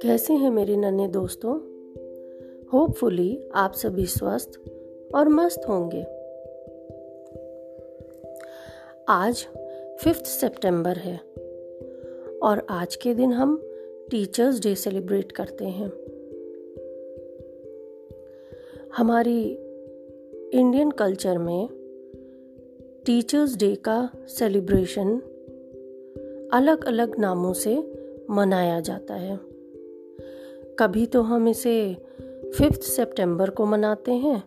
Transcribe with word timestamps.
कैसे 0.00 0.32
हैं 0.32 0.50
मेरे 0.50 0.76
नन्हे 0.76 1.08
दोस्तों? 1.08 1.54
होपफुली 2.72 3.48
आप 3.54 3.72
सभी 3.72 4.06
स्वस्थ 4.06 4.50
और 5.14 5.28
मस्त 5.28 5.62
होंगे। 5.68 6.02
आज 9.08 9.46
फिफ्थ 10.00 10.24
सितंबर 10.24 10.96
है 10.96 11.20
और 12.42 12.66
आज 12.70 12.96
के 12.96 13.14
दिन 13.14 13.32
हम 13.32 13.62
टीचर्स 14.10 14.60
डे 14.60 14.74
सेलिब्रेट 14.74 15.32
करते 15.32 15.64
हैं। 15.64 15.92
हमारी 18.96 19.42
इंडियन 20.52 20.90
कल्चर 20.90 21.38
में 21.38 21.81
टीचर्स 23.06 23.56
डे 23.56 23.74
का 23.74 24.10
सेलिब्रेशन 24.28 25.18
अलग 26.52 26.84
अलग 26.84 27.18
नामों 27.18 27.52
से 27.52 27.92
मनाया 28.30 28.80
जाता 28.80 29.14
है। 29.14 29.40
कभी 30.78 31.06
तो 31.06 31.22
हम 31.22 31.48
इसे 31.48 31.94
फिफ्थ 32.58 32.82
सितंबर 32.82 33.50
को 33.50 33.66
मनाते 33.66 34.12
हैं 34.12 34.44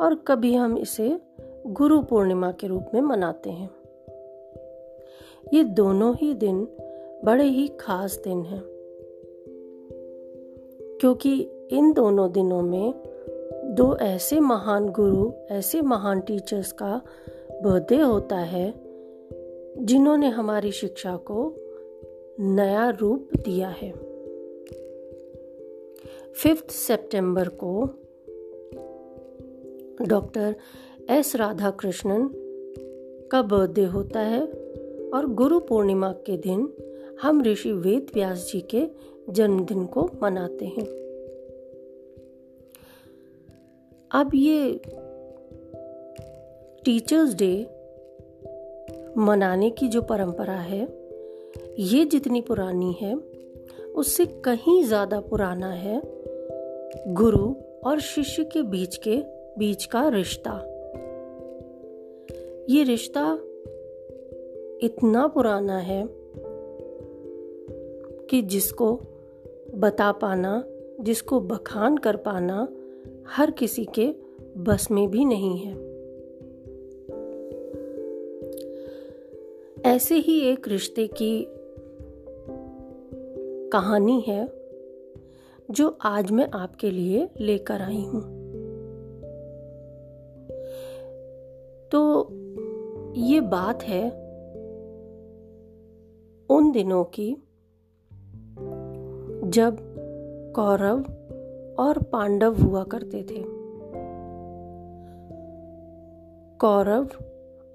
और 0.00 0.14
कभी 0.14 0.54
हम 0.54 0.78
इसे 0.78 1.20
गुरु 1.66 2.02
पूर्णिमा 2.02 2.52
के 2.52 2.66
रूप 2.66 2.86
में 2.94 3.00
मनाते 3.00 3.50
हैं। 3.50 3.70
ये 5.54 5.64
दोनों 5.64 6.14
ही 6.14 6.34
दिन 6.34 6.68
बड़े 7.24 7.44
ही 7.44 7.68
खास 7.68 8.20
दिन 8.24 8.42
हैं। 8.42 8.62
क्योंकि 11.00 11.50
इन 11.70 11.92
दोनों 11.92 12.32
दिनों 12.32 12.62
में 12.62 12.94
दो 13.74 13.96
ऐसे 13.96 14.40
महान 14.40 14.88
गुरु, 14.88 15.32
ऐसे 15.50 15.82
महान 15.82 16.20
टीचर्स 16.20 16.72
का 16.72 17.02
बर्थडे 17.62 18.00
होता 18.00 18.36
है, 18.36 18.74
जिन्होंने 19.84 20.28
हमारी 20.28 20.72
शिक्षा 20.72 21.16
को 21.16 21.54
नया 22.40 22.90
रूप 22.90 23.28
दिया 23.36 23.68
है। 23.68 23.92
फिफ्थ 26.32 26.70
सितंबर 26.70 27.48
को 27.48 27.86
डॉक्टर 30.04 30.56
एस 31.10 31.36
राधा 31.36 31.70
कृष्णन 31.70 32.30
का 33.32 33.42
बर्थडे 33.42 33.84
होता 33.84 34.20
है 34.20 34.42
और 35.14 35.26
गुरु 35.26 35.60
पूर्णिमा 35.60 36.12
के 36.12 36.36
दिन 36.36 36.72
हम 37.22 37.42
ऋषि 37.42 37.72
वेद 37.72 38.06
व्यास 38.14 38.50
जी 38.52 38.60
के 38.60 38.86
जन्मदिन 39.32 39.86
को 39.86 40.10
मनाते 40.22 40.64
हैं। 40.64 40.86
अब 44.10 44.30
ये 44.34 44.80
टीचर्स 46.88 47.34
डे 47.34 47.66
मनाने 49.16 49.70
की 49.70 49.88
जो 49.88 50.02
परंपरा 50.02 50.54
है, 50.54 50.88
ये 51.78 52.04
जितनी 52.04 52.40
पुरानी 52.40 52.96
है, 53.00 53.14
उससे 53.94 54.26
कहीं 54.26 54.84
ज़्यादा 54.84 55.20
पुराना 55.20 55.70
है 55.70 56.00
गुरु 57.08 57.54
और 57.84 58.00
शिष्य 58.00 58.44
के 58.44 58.62
बीच 58.62 58.96
के, 58.96 59.16
बीच 59.58 59.84
का 59.84 60.08
रिश्ता। 60.08 60.52
ये 62.68 62.82
रिश्ता 62.82 63.38
इतना 64.82 65.26
पुराना 65.26 65.78
है 65.78 66.08
कि 68.30 68.42
जिसको 68.42 69.00
बता 69.74 70.12
पाना, 70.12 70.64
जिसको 71.00 71.40
बखान 71.40 71.96
कर 71.96 72.16
पाना 72.16 72.68
हर 73.28 73.50
किसी 73.50 73.84
के 73.84 74.14
बस 74.56 74.90
में 74.90 75.10
भी 75.10 75.24
नहीं 75.24 75.58
है। 75.58 75.87
ऐसे 79.86 80.14
ही 80.14 80.40
एक 80.40 80.68
रिश्ते 80.68 81.06
की 81.06 81.46
कहानी 83.72 84.20
है, 84.20 84.52
जो 85.70 85.98
आज 86.02 86.30
मैं 86.30 86.48
आपके 86.54 86.90
लिए 86.90 87.28
लेकर 87.40 87.82
आई 87.82 88.02
हूँ। 88.04 88.22
तो 91.88 92.28
ये 93.16 93.40
बात 93.40 93.82
है 93.82 94.10
उन 96.50 96.72
दिनों 96.72 97.04
की, 97.04 97.30
जब 99.44 99.76
कौरव 100.56 101.04
और 101.78 102.02
पांडव 102.02 102.62
हुआ 102.62 102.84
करते 102.84 103.22
थे। 103.22 103.44
कौरव 106.58 107.08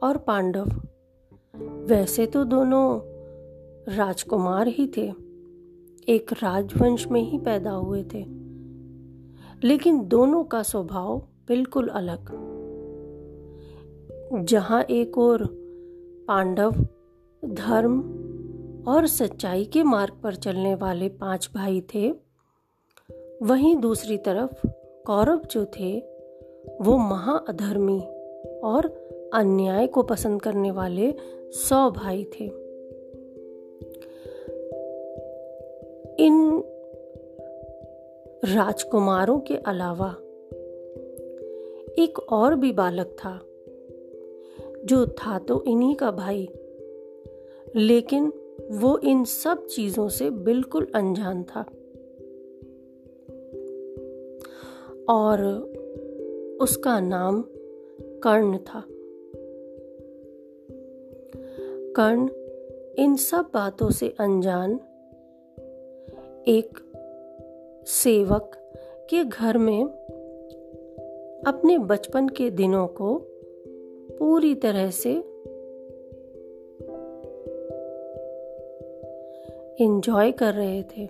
और 0.03 0.17
पांडव 0.17 0.69
वैसे 1.83 2.25
तो 2.25 2.43
दोनों 2.43 2.99
राजकुमार 3.95 4.67
ही 4.67 4.87
थे। 4.87 5.13
एक 6.09 6.33
राजवंश 6.33 7.07
में 7.07 7.21
ही 7.21 7.37
पैदा 7.37 7.71
हुए 7.71 8.03
थे। 8.03 8.25
लेकिन 9.63 10.07
दोनों 10.07 10.43
का 10.43 10.63
स्वभाव 10.63 11.27
बिल्कुल 11.47 11.87
अलग। 11.87 12.25
जहाँ 14.45 14.83
एक 14.83 15.17
और 15.17 15.47
पांडव, 16.27 16.71
धर्म 17.45 17.99
और 18.87 19.07
सच्चाई 19.07 19.65
के 19.65 19.83
मार्ग 19.83 20.13
पर 20.23 20.35
चलने 20.35 20.75
वाले 20.75 21.09
पाँच 21.09 21.49
भाई 21.55 21.81
थे, 21.81 22.13
वहीं 23.43 23.77
दूसरी 23.77 24.17
तरफ़ 24.17 24.67
कौरव 25.05 25.41
जो 25.51 25.65
थे, 25.65 25.99
वो 26.81 26.97
महाअधर्मी 26.97 27.99
और 28.63 29.02
अन्याय 29.33 29.87
को 29.87 30.03
पसंद 30.03 30.41
करने 30.41 30.71
वाले 30.71 31.13
सौ 31.51 31.91
भाई 31.91 32.23
थे। 32.23 32.45
इन 36.19 36.63
राजकुमारों 38.45 39.39
के 39.39 39.55
अलावा 39.55 40.15
एक 41.99 42.19
और 42.31 42.55
भी 42.55 42.71
बालक 42.71 43.05
था, 43.05 43.41
जो 44.85 45.05
था 45.05 45.39
तो 45.39 45.63
इन्हीं 45.63 45.95
का 45.95 46.11
भाई, 46.11 46.49
लेकिन 47.75 48.33
वो 48.71 48.97
इन 48.97 49.23
सब 49.23 49.65
चीज़ों 49.65 50.09
से 50.09 50.29
बिल्कुल 50.29 50.87
अनजान 50.95 51.43
था। 51.43 51.61
और 55.09 55.43
उसका 56.61 56.99
नाम 56.99 57.41
कर्ण 58.01 58.57
था। 58.57 58.83
कर्ण 61.95 62.29
इन 63.03 63.15
सब 63.15 63.49
बातों 63.53 63.89
से 63.89 64.13
अनजान 64.19 64.79
एक 66.47 66.79
सेवक 67.87 68.51
के 69.09 69.23
घर 69.23 69.57
में 69.57 69.83
अपने 71.47 71.77
बचपन 71.77 72.29
के 72.29 72.49
दिनों 72.49 72.87
को 72.87 73.17
पूरी 74.19 74.55
तरह 74.55 74.89
से 74.89 75.13
एंजॉय 79.83 80.31
कर 80.31 80.53
रहे 80.53 80.83
थे। 80.83 81.09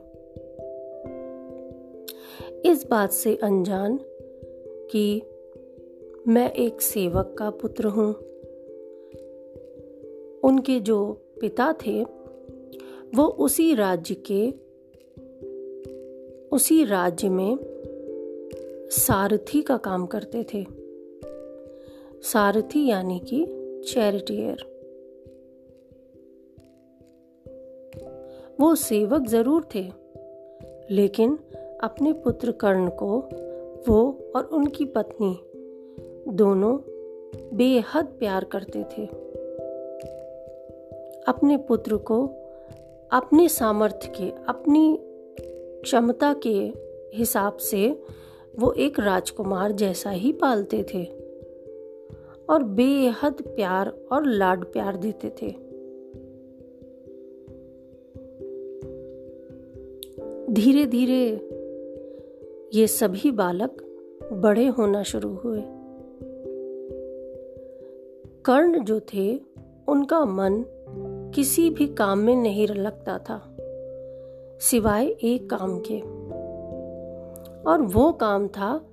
इस 2.72 2.88
बात 2.90 3.12
से 3.12 3.36
अनजान 3.36 4.00
कि 4.92 5.22
मैं 6.28 6.52
एक 6.52 6.82
सेवक 6.82 7.36
का 7.40 7.50
पुत्र 7.50 7.86
हूँ। 7.88 8.33
उनके 10.44 10.80
जो 10.80 11.26
पिता 11.42 11.74
थे, 11.74 12.04
वो 13.16 13.26
उसी 13.26 13.74
राज्य 13.76 14.16
के, 14.32 14.52
उसी 16.56 16.84
राज्य 16.84 17.30
में 17.30 17.58
सारथी 18.92 19.62
का 19.62 19.78
काम 19.78 20.06
करते 20.06 20.46
थे। 20.54 20.66
सारथी 22.22 22.86
यानी 22.88 23.20
कि 23.20 23.46
चैरिटियर 23.88 24.72
वो 28.60 28.76
सेवक 28.76 29.28
ज़रूर 29.28 29.68
थे, 29.76 29.84
लेकिन 30.92 31.38
अपने 31.84 32.14
पुत्र 32.14 32.52
कर्ण 32.52 32.90
को 32.90 33.18
वो 33.88 34.32
और 34.36 34.44
उनकी 34.44 34.86
पत्नी 34.86 35.36
दोनों 36.34 36.78
बेहद 37.58 38.06
प्यार 38.06 38.44
करते 38.44 38.84
थे। 38.84 39.23
अपने 41.28 41.58
पुत्र 41.58 41.98
को 41.98 42.28
अपने 43.12 43.50
सामर्थ्य 43.50 44.08
के, 44.08 44.32
अपनी 44.48 45.00
क्षमता 45.82 46.34
के 46.34 46.74
हिसाब 47.18 47.58
से 47.58 48.04
वो 48.60 48.72
एक 48.72 49.00
राजकुमार 49.00 49.72
जैसा 49.72 50.10
ही 50.10 50.32
पालते 50.32 50.86
थे 50.94 51.04
और 52.50 52.64
बेहद 52.64 53.42
प्यार 53.42 53.94
और 54.12 54.26
लाड 54.26 54.66
प्यार 54.66 54.98
देते 54.98 55.30
थे। 55.30 55.52
धीरे 60.54 60.86
धीरे 60.86 61.50
ये 62.74 62.88
सभी 62.88 63.32
बालक 63.32 63.84
बड़े 64.34 64.68
होना 64.68 65.04
शुरू 65.04 65.30
हुए। 65.30 65.62
कर्ण 68.46 68.84
जो 68.84 69.00
थे, 69.00 69.42
उनका 69.88 70.26
मन 70.26 70.66
किसी 71.36 71.70
भी 71.70 71.88
काम 71.88 72.20
में 72.20 72.36
नहीं 72.36 72.68
लगता 72.68 73.18
था, 73.18 73.58
सिवाय 74.60 75.06
एक 75.06 75.50
काम 75.50 75.80
के। 75.80 76.00
और 77.70 77.82
वो 77.82 78.12
काम 78.12 78.48
था 78.48 78.86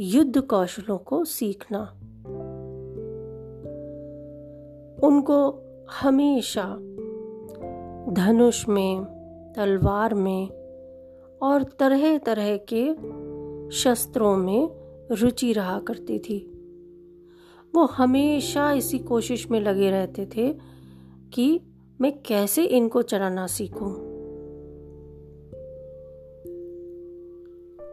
युद्ध 0.00 0.40
कौशलों 0.40 0.98
को 0.98 1.24
सीखना। 1.24 1.80
उनको 5.06 5.62
हमेशा 6.00 6.76
धनुष 8.12 8.68
में, 8.68 9.04
तलवार 9.56 10.14
में 10.14 10.48
और 11.42 11.62
तरह 11.62 12.18
तरह 12.18 12.56
के 12.72 12.94
शस्त्रों 13.70 14.36
में 14.36 14.68
रुचि 15.10 15.52
रहा 15.52 15.80
करती 15.80 16.18
थी। 16.18 16.48
वो 17.74 17.84
हमेशा 17.84 18.72
इसी 18.72 18.98
कोशिश 18.98 19.50
में 19.50 19.60
लगे 19.60 19.90
रहते 19.90 20.26
थे 20.26 20.54
कि 21.32 21.60
मैं 22.02 22.22
कैसे 22.22 22.64
इनको 22.64 23.02
चलाना 23.02 23.46
सीखूं? 23.46 23.92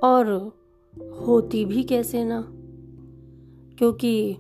और 0.04 0.52
होती 1.28 1.66
भी 1.66 1.84
कैसे 1.84 2.24
ना? 2.24 2.48
क्योंकि 3.78 4.38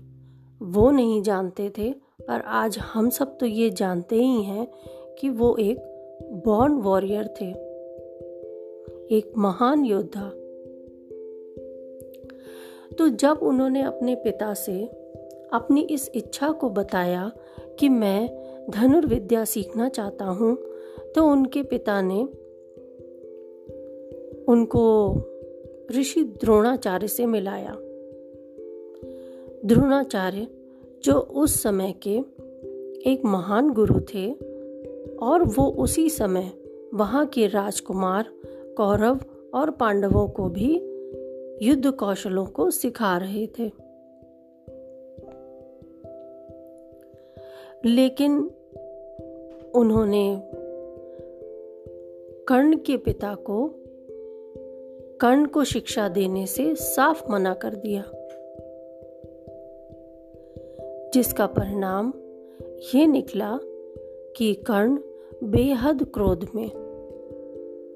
वो 0.61 0.91
नहीं 0.91 1.21
जानते 1.21 1.69
थे, 1.77 1.91
पर 2.27 2.41
आज 2.41 2.77
हम 2.77 3.09
सब 3.09 3.37
तो 3.37 3.45
ये 3.45 3.69
जानते 3.69 4.15
ही 4.15 4.43
हैं 4.43 4.67
कि 5.19 5.29
वो 5.29 5.57
एक 5.59 5.77
बॉर्न 6.45 6.73
वॉरियर 6.73 7.27
थे, 7.27 7.51
एक 9.15 9.31
महान 9.37 9.85
योद्धा। 9.85 10.29
तो 12.95 13.09
जब 13.09 13.39
उन्होंने 13.43 13.81
अपने 13.83 14.15
पिता 14.15 14.53
से 14.53 14.85
अपनी 15.53 15.81
इस 15.81 16.11
इच्छा 16.15 16.51
को 16.51 16.69
बताया 16.69 17.31
कि 17.79 17.89
मैं 17.89 18.48
धनुर्विद्या 18.69 19.45
सीखना 19.45 19.89
चाहता 19.89 20.25
हूँ 20.25 20.57
तो 21.15 21.31
उनके 21.31 21.63
पिता 21.63 22.01
ने 22.01 22.23
उनको 24.47 25.13
ऋषि 25.91 26.23
द्रोणाचार्य 26.23 27.07
से 27.07 27.25
मिलाया। 27.25 27.75
द्रोणाचार्य, 29.65 30.47
जो 31.03 31.13
उस 31.13 31.63
समय 31.63 31.95
के 32.07 32.15
एक 33.11 33.21
महान 33.25 33.69
गुरु 33.69 33.99
थे, 33.99 34.31
और 35.21 35.43
वो 35.43 35.71
उसी 35.71 36.09
समय 36.09 36.51
वहाँ 36.93 37.25
के 37.25 37.47
राजकुमार, 37.47 38.25
कौरव 38.77 39.19
और 39.53 39.71
पांडवों 39.71 40.27
को 40.27 40.49
भी 40.49 40.75
युद्ध 41.61 41.91
कौशलों 41.91 42.45
को 42.45 42.71
सिखा 42.71 43.17
रहे 43.17 43.47
थे। 43.47 43.71
लेकिन 47.85 48.51
उन्होंने 49.75 50.41
कर्ण 52.47 52.75
के 52.77 52.97
पिता 52.97 53.35
को, 53.35 53.69
कर्ण 55.21 55.45
को 55.45 55.63
शिक्षा 55.63 56.09
देने 56.09 56.47
से 56.47 56.75
साफ़ 56.75 57.31
मना 57.31 57.53
कर 57.53 57.75
दिया, 57.75 58.03
जिसका 61.13 61.45
परिणाम 61.47 62.13
ये 62.95 63.07
निकला 63.07 63.59
कि 64.37 64.53
कर्ण 64.53 64.97
बेहद 65.43 66.03
क्रोध 66.03 66.47
में 66.55 66.69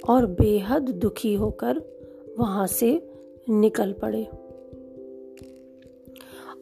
और 0.10 0.26
बेहद 0.26 0.82
दुखी 0.82 1.36
होकर 1.36 1.82
वहाँ 2.40 2.68
से 2.68 3.10
निकल 3.50 3.94
पड़े। 3.94 4.28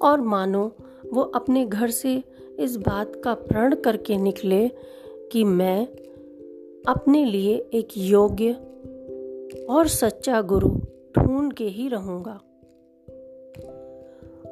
और 0.01 0.21
मानो 0.21 0.71
वो 1.13 1.21
अपने 1.21 1.65
घर 1.65 1.89
से 1.89 2.23
इस 2.59 2.77
बात 2.77 3.21
का 3.23 3.33
प्रण 3.33 3.75
करके 3.75 4.17
निकले 4.17 4.71
कि 5.31 5.43
मैं 5.43 5.87
अपने 6.87 7.25
लिए 7.25 7.55
एक 7.73 7.87
योग्य 7.97 8.51
और 9.69 9.87
सच्चा 9.87 10.41
गुरु 10.41 10.69
ढूंढ 11.17 11.53
के 11.53 11.63
ही 11.63 11.87
रहूँगा। 11.87 12.39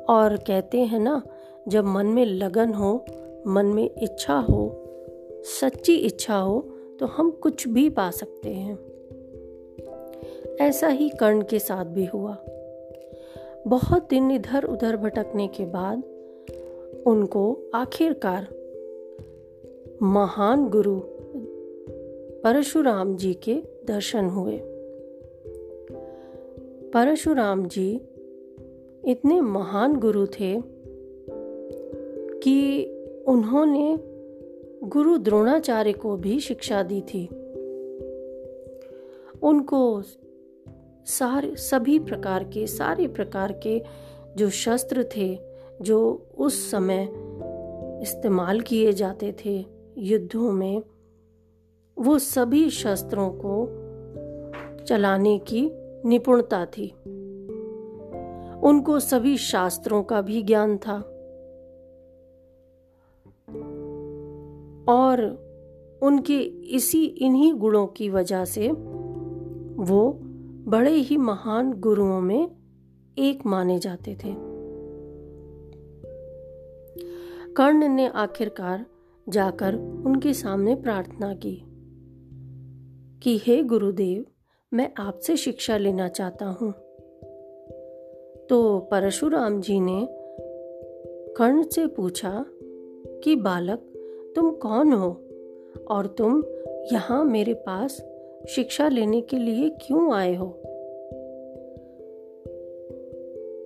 और 0.09 0.37
कहते 0.37 0.77
हैं 0.77 0.99
ना, 0.99 1.21
जब 1.67 1.85
मन 1.85 2.05
में 2.05 2.25
लगन 2.25 2.73
हो, 2.73 3.05
मन 3.47 3.65
में 3.65 3.89
इच्छा 4.03 4.35
हो, 4.35 4.83
सच्ची 5.43 5.95
इच्छा 5.95 6.37
हो 6.37 6.61
तो 6.99 7.05
हम 7.05 7.31
कुछ 7.31 7.67
भी 7.67 7.89
पा 7.89 8.11
सकते 8.11 8.49
हैं। 8.49 8.79
ऐसा 10.61 10.87
ही 10.87 11.09
कर्ण 11.09 11.41
के 11.41 11.59
साथ 11.59 11.85
भी 11.85 12.05
हुआ। 12.05 12.37
बहुत 13.67 14.09
दिन 14.09 14.31
इधर 14.31 14.63
उधर 14.63 14.97
भटकने 14.97 15.47
के 15.47 15.65
बाद 15.65 16.03
उनको 17.07 17.71
आखिरकार 17.75 18.47
महान 20.01 20.69
गुरु 20.69 20.99
परशुराम 22.43 23.15
जी 23.15 23.33
के 23.33 23.63
दर्शन 23.85 24.25
हुए। 24.25 24.61
परशुराम 26.93 27.65
जी 27.67 28.01
इतने 29.05 29.41
महान 29.41 29.95
गुरु 29.95 30.25
थे 30.25 30.61
कि 32.39 32.85
उन्होंने 33.27 33.97
गुरु 34.83 35.17
द्रोणाचार्य 35.17 35.93
को 35.93 36.17
भी 36.17 36.39
शिक्षा 36.39 36.83
दी 36.83 37.01
थी। 37.01 37.27
उनको 39.41 40.01
सारे, 41.05 41.55
सभी 41.55 41.99
प्रकार 41.99 42.43
के, 42.43 42.67
सारे 42.67 43.07
प्रकार 43.07 43.59
के 43.63 43.81
जो 44.35 44.49
शस्त्र 44.49 45.05
थे, 45.17 45.39
जो 45.81 46.25
उस 46.37 46.71
समय 46.71 47.03
इस्तेमाल 48.01 48.61
किए 48.61 48.93
जाते 48.93 49.35
थे 49.45 49.78
युद्धों 49.99 50.51
में 50.51 50.83
वो 51.97 52.19
सभी 52.19 52.69
शस्त्रों 52.69 53.29
को 53.29 53.67
चलाने 54.85 55.39
की 55.39 55.71
निपुणता 56.05 56.65
थी। 56.65 56.95
उनको 58.59 58.99
सभी 58.99 59.37
शास्त्रों 59.37 60.03
का 60.03 60.21
भी 60.21 60.43
ज्ञान 60.43 60.77
था। 60.77 60.97
और 64.93 65.49
उनके 66.01 66.39
इसी 66.75 67.05
इन्हीं 67.05 67.53
गुणों 67.53 67.87
की 67.87 68.09
वजह 68.09 68.45
से 68.45 68.71
वो 69.75 70.19
बड़े 70.65 70.93
ही 70.93 71.17
महान 71.17 71.73
गुरुओं 71.73 72.21
में 72.21 72.51
एक 73.17 73.45
माने 73.45 73.79
जाते 73.79 74.15
थे। 74.15 74.35
कर्ण 77.53 77.87
ने 77.87 78.07
आखिरकार 78.07 78.85
जाकर 79.29 79.75
उनके 80.05 80.33
सामने 80.33 80.75
प्रार्थना 80.75 81.33
की 81.33 81.63
कि, 83.23 83.37
हे 83.37 83.63
गुरुदेव, 83.63 84.25
मैं 84.73 84.93
आपसे 84.97 85.37
शिक्षा 85.37 85.77
लेना 85.77 86.07
चाहता 86.07 86.45
हूँ। 86.45 86.71
तो 88.49 88.79
परशुराम 88.91 89.61
जी 89.61 89.79
ने 89.79 90.07
कर्ण 91.37 91.63
से 91.63 91.87
पूछा 91.87 92.45
कि, 93.23 93.35
बालक, 93.35 93.79
तुम 94.35 94.51
कौन 94.51 94.93
हो 94.93 95.21
और 95.91 96.07
तुम 96.07 96.43
यहाँ 96.91 97.25
मेरे 97.25 97.53
पास 97.53 98.05
शिक्षा 98.49 98.89
लेने 98.89 99.21
के 99.21 99.37
लिए 99.37 99.69
क्यों 99.69 100.13
आए 100.13 100.35
हो? 100.35 100.61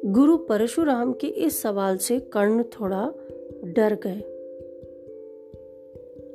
गुरु 0.05 0.37
परशुराम 0.37 1.13
के 1.13 1.27
इस 1.27 1.61
सवाल 1.61 1.97
से 1.97 2.19
कर्ण 2.19 2.63
थोड़ा 2.63 3.13
डर 3.63 3.93
गए। 4.03 4.32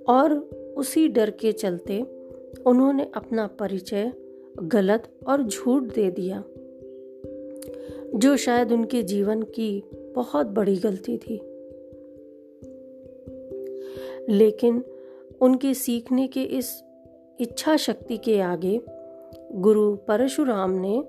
और 0.08 0.32
उसी 0.76 1.08
डर 1.08 1.30
के 1.30 1.52
चलते 1.52 2.02
उन्होंने 2.66 3.10
अपना 3.14 3.46
परिचय 3.46 4.12
गलत 4.62 5.08
और 5.26 5.42
झूठ 5.42 5.82
दे 5.82 6.10
दिया, 6.10 6.44
जो 8.18 8.36
शायद 8.36 8.72
उनके 8.72 9.02
जीवन 9.02 9.42
की 9.42 9.82
बहुत 9.94 10.46
बड़ी 10.46 10.76
गलती 10.76 11.18
थी। 11.18 11.40
लेकिन 14.28 14.84
उनके 15.40 15.74
सीखने 15.74 16.26
के 16.26 16.42
इस 16.42 16.84
इच्छा 17.40 17.76
शक्ति 17.76 18.16
के 18.16 18.40
आगे 18.40 18.80
गुरु 19.52 19.96
परशुराम 19.96 20.70
ने 20.70 21.04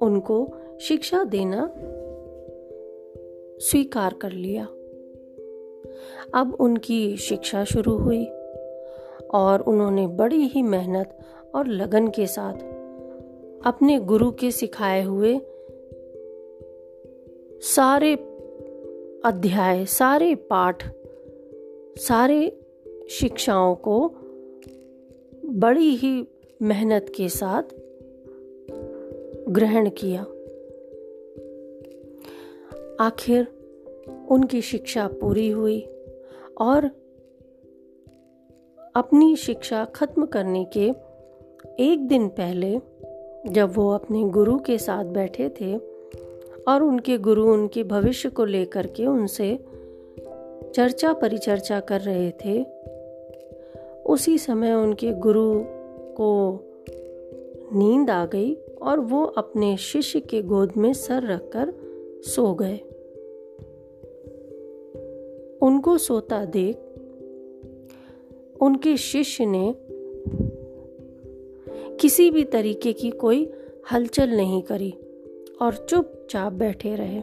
उनको 0.00 0.54
शिक्षा 0.80 1.24
देना 1.24 1.74
स्वीकार 3.58 4.14
कर 4.14 4.32
लिया। 4.32 4.64
अब 6.40 6.56
उनकी 6.60 7.16
शिक्षा 7.16 7.64
शुरू 7.64 7.96
हुई। 7.96 8.26
और 9.30 9.60
उन्होंने 9.60 10.06
बड़ी 10.06 10.42
ही 10.42 10.62
मेहनत 10.62 11.18
और 11.54 11.66
लगन 11.66 12.08
के 12.08 12.26
साथ 12.26 12.54
अपने 13.66 13.98
गुरु 13.98 14.30
के 14.30 14.50
सिखाए 14.50 15.02
हुए 15.02 15.40
सारे 17.62 18.14
अध्याय, 19.24 19.84
सारे 19.86 20.34
पाठ, 20.34 20.94
सारे 21.98 22.60
शिक्षाओं 23.10 23.74
को 23.74 24.14
बड़ी 25.44 25.94
ही 25.94 26.28
मेहनत 26.62 27.12
के 27.16 27.28
साथ 27.28 27.62
ग्रहण 29.48 29.90
किया। 29.90 30.22
आखिर 33.00 33.46
उनकी 34.30 34.62
शिक्षा 34.62 35.06
पूरी 35.06 35.50
हुई 35.50 35.80
और 36.60 36.90
अपनी 38.96 39.36
शिक्षा 39.36 39.84
खत्म 39.84 40.26
करने 40.26 40.64
के 40.64 40.92
एक 41.84 42.08
दिन 42.08 42.28
पहले, 42.28 42.80
जब 43.50 43.72
वो 43.74 43.90
अपने 43.90 44.22
गुरु 44.24 44.58
के 44.58 44.78
साथ 44.78 45.04
बैठे 45.04 45.48
थे 45.48 45.76
और 46.68 46.82
उनके 46.82 47.18
गुरु 47.18 47.52
उनके 47.52 47.84
भविष्य 47.84 48.28
को 48.28 48.44
लेकर 48.44 48.86
के 48.86 49.06
उनसे 49.06 49.64
चर्चा 50.74 51.12
परिचर्चा 51.12 51.80
कर 51.80 52.00
रहे 52.00 52.30
थे, 52.44 52.62
उसी 54.02 54.38
समय 54.38 54.72
उनके 54.72 55.12
गुरु 55.12 55.60
को 56.20 56.60
नींद 57.72 58.10
आ 58.10 58.26
गई 58.26 58.54
और 58.82 59.00
वो 59.00 59.24
अपने 59.24 59.76
शिष्य 59.76 60.20
के 60.20 60.42
गोद 60.42 60.72
में 60.76 60.92
सर 60.92 61.22
रखकर 61.22 61.74
सो 62.26 62.54
गए। 62.54 62.76
उनको 65.62 65.98
सोता 65.98 66.44
देख 66.44 66.83
उनके 68.60 68.96
शिष्य 68.96 69.46
ने 69.46 69.74
किसी 72.00 72.30
भी 72.30 72.44
तरीके 72.44 72.92
की 72.92 73.10
कोई 73.10 73.52
हलचल 73.92 74.30
नहीं 74.30 74.62
करी 74.62 74.94
और 75.62 75.74
चुपचाप 75.74 76.52
बैठे 76.52 76.94
रहे। 76.94 77.20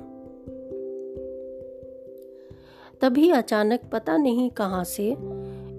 तभी 3.01 3.29
अचानक 3.29 3.79
पता 3.91 4.17
नहीं 4.17 4.49
कहाँ 4.49 4.83
से 4.83 5.11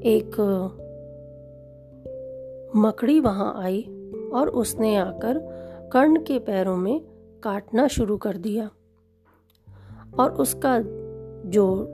एक 0.05 0.37
मकड़ी 2.77 3.21
वहाँ 3.21 3.55
आई 3.57 3.83
और 4.35 4.49
उसने 4.49 4.97
आकर 4.97 5.39
कर्ण 5.93 6.23
के 6.23 6.39
पैरों 6.39 6.77
में 6.77 7.01
काटना 7.43 7.89
शुरू 7.89 8.17
कर 8.17 8.37
दिया 8.37 8.71
और 10.19 10.31
उसका 10.31 10.83
जो 11.51 11.87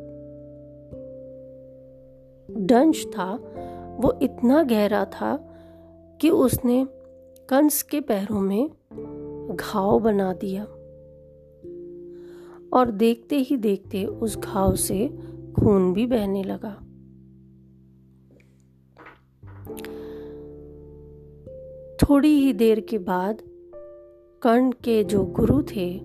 डंश 2.50 3.06
था, 3.06 3.34
वो 4.00 4.18
इतना 4.22 4.62
गहरा 4.62 5.04
था 5.04 5.36
कि 6.20 6.30
उसने 6.30 6.86
कंस 7.48 7.82
के 7.82 8.00
पैरों 8.00 8.40
में 8.40 8.70
घाव 9.56 10.00
बना 10.00 10.32
दिया। 10.32 10.64
और 12.72 12.90
देखते 12.90 13.36
ही 13.36 13.56
देखते 13.56 14.04
उस 14.04 14.38
घाव 14.38 14.74
से 14.74 15.08
खून 15.60 15.92
भी 15.92 16.06
बहने 16.06 16.42
लगा। 16.42 16.84
थोड़ी 22.02 22.28
ही 22.28 22.52
देर 22.52 22.80
के 22.80 22.98
बाद 22.98 23.42
कर्ण 24.42 24.72
के 24.72 25.04
जो 25.04 25.24
गुरु 25.24 25.62
थे, 25.62 25.98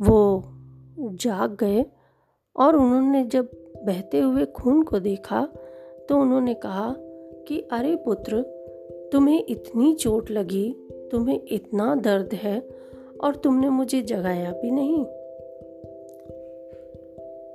वो 0.00 0.42
जाग 1.00 1.56
गए 1.56 1.86
और 2.56 2.76
उन्होंने 2.76 3.24
जब 3.24 3.59
बहते 3.82 4.20
हुए 4.20 4.44
खून 4.44 4.82
को 4.82 4.98
देखा 4.98 5.48
तो 6.08 6.16
उन्होंने 6.16 6.54
कहा 6.54 6.94
कि, 7.48 7.60
अरे 7.72 7.96
पुत्र, 7.96 8.42
तुम्हें 9.12 9.44
इतनी 9.48 9.94
चोट 9.94 10.30
लगी, 10.30 10.74
तुम्हें 11.12 11.40
इतना 11.50 11.94
दर्द 11.94 12.34
है 12.34 12.68
और 13.24 13.36
तुमने 13.36 13.68
मुझे 13.68 14.02
जगाया 14.02 14.52
भी 14.52 14.70
नहीं। 14.70 15.04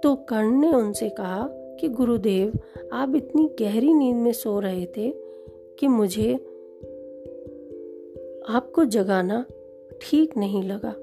तो 0.01 0.15
कर्ण 0.15 0.59
ने 0.59 0.73
उनसे 0.73 1.09
कहा 1.09 1.49
कि, 1.51 1.87
गुरुदेव, 1.87 2.59
आप 2.93 3.15
इतनी 3.15 3.49
गहरी 3.59 3.93
नींद 3.93 4.17
में 4.17 4.31
सो 4.31 4.59
रहे 4.59 4.85
थे 4.85 5.13
कि 5.79 5.87
मुझे 5.87 6.33
आपको 8.49 8.85
जगाना 8.85 9.45
ठीक 10.01 10.37
नहीं 10.37 10.63
लगा। 10.63 10.95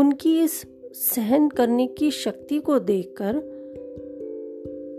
उनकी 0.00 0.40
इस 0.40 0.71
सहन 0.94 1.48
करने 1.48 1.86
की 1.86 2.10
शक्ति 2.10 2.58
को 2.58 2.78
देखकर 2.78 3.42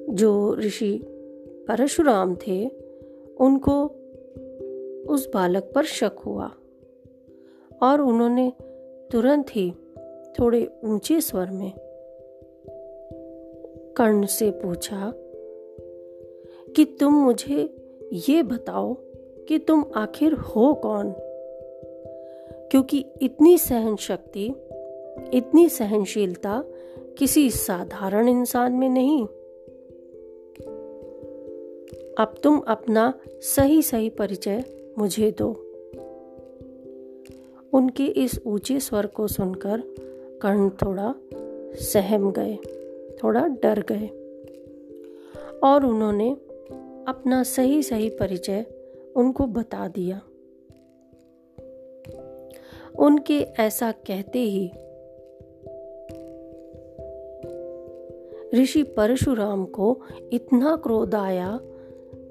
जो 0.10 0.56
ऋषि 0.56 1.02
परशुराम 1.68 2.36
थे, 2.36 2.70
उनको 3.40 3.86
उस 5.10 5.32
बालक 5.34 5.72
पर 5.76 5.84
शक 5.84 6.16
हुआ 6.26 6.52
और 7.84 8.02
उन्होंने 8.02 8.54
तुरंत 9.12 9.46
ही 9.56 9.74
थोड़े 10.40 10.70
ऊँचे 10.84 11.22
स्वर 11.22 11.50
में 11.52 11.74
कर्ण 13.98 14.26
से 14.26 14.52
पूछा 14.52 15.14
कि 16.76 16.86
तुम 16.86 17.14
मुझे 17.14 17.76
ये 18.14 18.44
बताओ 18.44 18.94
कि 19.48 19.60
तुम 19.60 19.86
आखिर 19.96 20.34
हो 20.34 20.74
कौन? 20.74 21.16
क्योंकि 22.72 23.06
इतनी 23.22 23.58
सहन 23.58 23.96
शक्ति 23.96 24.52
इतनी 25.34 25.70
सहनशीलता 25.70 26.64
किसी 27.18 27.50
साधारण 27.50 28.30
इंसान 28.30 28.74
में 28.74 28.90
नहीं। 28.90 29.26
अब 32.18 32.36
तुम 32.44 32.60
अपना 32.60 33.14
सही 33.28 33.82
सही 33.82 34.10
परिचय 34.10 34.64
मुझे 34.98 35.32
दो। 35.32 35.50
उनके 37.74 38.06
इस 38.06 38.42
ऊँचे 38.46 38.80
स्वर 38.80 39.06
को 39.06 39.28
सुनकर 39.28 39.84
कर्ण 40.42 40.70
थोड़ा 40.70 41.16
सहम 41.74 42.32
गए, 42.32 42.58
थोड़ा 43.24 43.48
डर 43.48 43.84
गए 43.92 44.08
और 45.64 45.86
उन्होंने 45.86 46.32
अपना 47.08 47.44
सही 47.44 47.84
सही 47.84 48.10
परिचय 48.10 48.66
उनको 49.16 49.46
बता 49.46 49.88
दिया। 49.88 50.22
उनके 53.00 53.40
ऐसा 53.40 53.92
कहते 53.92 54.40
ही 54.40 54.72
ऋषि 58.54 58.84
परशुराम 58.84 59.66
को 59.66 60.02
इतना 60.34 60.76
क्रोध 60.76 61.16
आया 61.16 61.60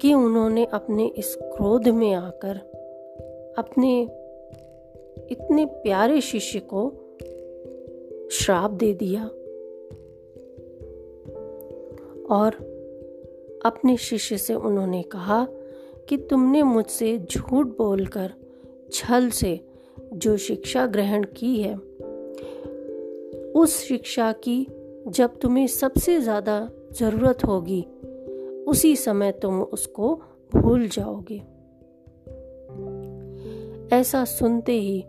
कि 0.01 0.13
उन्होंने 0.13 0.65
अपने 0.65 1.07
इस 1.07 1.35
क्रोध 1.41 1.87
में 1.87 2.13
आकर 2.13 2.57
अपने 3.57 4.01
इतने 5.31 5.65
प्यारे 5.65 6.21
शिष्य 6.21 6.59
को 6.59 6.93
श्राप 8.31 8.71
दे 8.71 8.93
दिया 8.93 9.23
और 12.35 12.53
अपने 13.65 13.97
शिष्य 13.97 14.37
से 14.37 14.53
उन्होंने 14.53 15.03
कहा 15.03 15.47
कि 16.09 16.17
तुमने 16.17 16.63
मुझसे 16.63 17.19
झूठ 17.19 17.65
बोलकर 17.65 18.33
छल 18.93 19.29
से 19.29 19.59
जो 20.13 20.37
शिक्षा 20.37 20.87
ग्रहण 20.87 21.23
की 21.23 21.61
है, 21.61 21.75
उस 23.51 23.87
शिक्षा 23.87 24.31
की 24.31 24.67
जब 25.07 25.39
तुम्हें 25.39 25.67
सबसे 25.67 26.21
ज़्यादा 26.21 26.69
ज़रूरत 26.91 27.43
होगी 27.45 27.81
उसी 28.67 28.95
समय 28.95 29.31
तुम 29.31 29.61
उसको 29.61 30.21
भूल 30.55 30.87
जाओगे। 30.87 31.37
ऐसा 33.95 34.25
सुनते 34.25 34.71
ही 34.71 35.03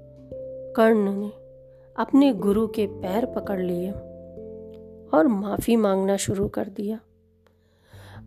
कर्ण 0.76 1.12
ने 1.12 1.32
अपने 1.96 2.32
गुरु 2.32 2.66
के 2.66 2.86
पैर 2.86 3.26
पकड़ 3.26 3.60
लिए 3.60 3.90
और 5.14 5.26
माफ़ी 5.26 5.76
मांगना 5.76 6.16
शुरू 6.16 6.48
कर 6.48 6.68
दिया। 6.68 7.00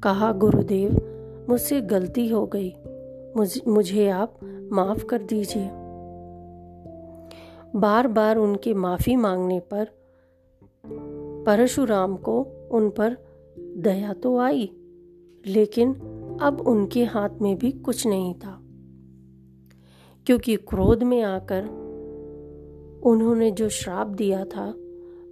कहा 0.03 0.31
गुरुदेव 0.31 1.45
मुझसे 1.49 1.81
गलती 1.81 2.29
हो 2.29 2.45
गई। 2.45 2.75
मुझ, 3.37 3.61
मुझे 3.67 4.09
आप 4.09 4.39
माफ़ 4.71 5.05
कर 5.05 5.21
दीजिए। 5.21 5.69
बार 7.75 8.07
बार 8.07 8.37
उनके 8.37 8.73
माफ़ी 8.73 9.15
मांगने 9.15 9.59
पर 9.59 9.96
परशुराम 11.47 12.17
को 12.17 12.41
उन 12.71 12.89
पर 12.89 13.17
दया 13.59 14.13
तो 14.13 14.37
आई, 14.37 14.71
लेकिन 15.45 15.93
अब 16.41 16.63
उनके 16.67 17.03
हाथ 17.03 17.29
में 17.41 17.57
भी 17.57 17.71
कुछ 17.71 18.07
नहीं 18.07 18.33
था। 18.33 18.59
क्योंकि 20.25 20.55
क्रोध 20.55 21.03
में 21.03 21.21
आकर 21.21 21.63
उन्होंने 23.03 23.51
जो 23.51 23.69
श्राप 23.69 24.07
दिया 24.07 24.45
था, 24.45 24.73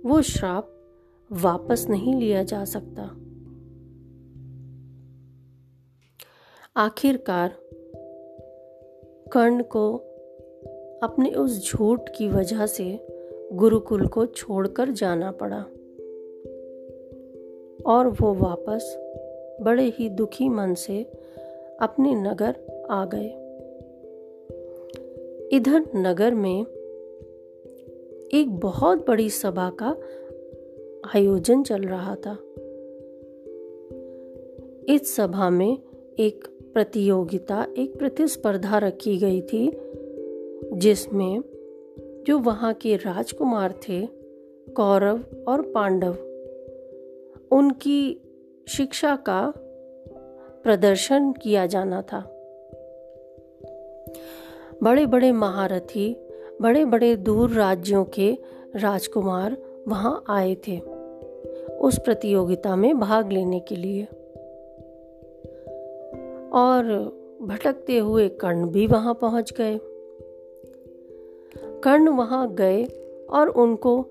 वो 0.05 0.21
श्राप 0.21 0.89
वापस 1.31 1.87
नहीं 1.89 2.15
लिया 2.15 2.43
जा 2.43 2.65
सकता। 2.65 3.03
आखिरकार 6.77 7.55
कर्ण 9.31 9.63
को 9.63 9.97
अपने 11.03 11.29
उस 11.29 11.71
झूठ 11.71 11.99
की 12.17 12.27
वजह 12.27 12.65
से 12.65 13.07
गुरुकुल 13.53 14.07
को 14.07 14.25
छोड़कर 14.25 14.91
जाना 14.91 15.31
पड़ा। 15.31 15.65
और 17.85 18.07
वो 18.07 18.33
वापस 18.33 18.97
बड़े 19.61 19.83
ही 19.83 20.09
दुखी 20.09 20.49
मन 20.49 20.73
से 20.73 21.03
अपने 21.79 22.15
नगर 22.15 22.55
आ 22.89 23.05
गए। 23.05 23.41
इधर 25.57 25.85
नगर 25.95 26.33
में 26.33 26.61
एक 28.33 28.45
बहुत 28.49 29.07
बड़ी 29.07 29.29
सभा 29.29 29.69
का 29.69 29.97
आयोजन 31.15 31.63
चल 31.63 31.81
रहा 31.81 32.15
था। 32.15 32.37
इस 34.93 35.15
सभा 35.15 35.49
में 35.49 35.77
एक 36.19 36.47
प्रतियोगिता, 36.73 37.67
एक 37.77 37.99
प्रतिस्पर्धा 37.99 38.77
रखी 38.77 39.17
गई 39.17 39.41
थी, 39.41 39.71
जिसमें 40.73 41.43
जो 42.27 42.39
वहाँ 42.39 42.73
के 42.73 42.95
राजकुमार 42.95 43.71
थे, 43.71 44.07
कौरव 44.69 45.23
और 45.47 45.61
पांडव 45.61 46.17
उनकी 47.51 48.21
शिक्षा 48.67 49.15
का 49.15 49.53
प्रदर्शन 50.63 51.31
किया 51.31 51.65
जाना 51.65 52.01
था। 52.01 52.31
बड़े 54.83 55.05
बड़े 55.05 55.31
महारथी 55.31 56.21
बड़े 56.61 56.85
बड़े 56.85 57.15
दूर 57.15 57.49
राज्यों 57.49 58.05
के 58.05 58.37
राजकुमार 58.75 59.57
वहाँ 59.87 60.23
आए 60.29 60.55
थे, 60.55 60.79
उस 61.69 61.99
प्रतियोगिता 61.99 62.75
में 62.75 62.99
भाग 62.99 63.31
लेने 63.31 63.59
के 63.59 63.75
लिए। 63.75 64.03
और 66.53 66.83
भटकते 67.41 67.97
हुए 67.97 68.29
कर्ण 68.29 68.69
भी 68.69 68.87
वहाँ 68.87 69.13
पहुँच 69.13 69.53
गए। 69.53 69.79
कर्ण 71.83 72.09
वहाँ 72.09 72.55
गए 72.55 72.83
और 73.29 73.47
उनको 73.47 74.01